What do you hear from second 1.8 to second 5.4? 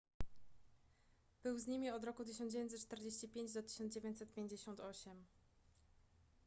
od roku 1945 do 1958